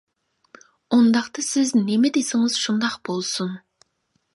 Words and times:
ئۇنداقتا 0.97 1.45
سىز 1.49 1.75
نېمە 1.85 2.13
دېسىڭىز 2.19 2.59
شۇنداق 2.65 2.97
بولسۇن. 3.11 3.59